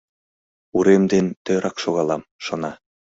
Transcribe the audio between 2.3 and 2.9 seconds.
шона.